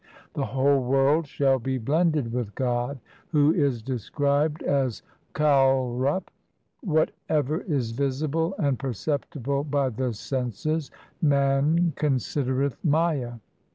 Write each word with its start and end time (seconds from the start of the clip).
The 0.33 0.47
whole 0.47 0.81
world 0.83 1.27
shall 1.27 1.59
be 1.59 1.77
blended 1.77 2.33
with 2.33 2.55
God, 2.55 2.99
Who 3.27 3.53
is 3.53 3.83
described 3.83 4.63
as 4.63 5.03
Kalrup. 5.35 6.31
2 6.83 6.87
Whatever 6.89 7.59
is 7.61 7.91
visible 7.91 8.55
and 8.57 8.79
perceptible 8.79 9.63
by 9.63 9.89
the 9.89 10.11
senses 10.13 10.89
Man 11.21 11.93
considereth 11.95 12.83
Maya. 12.83 13.33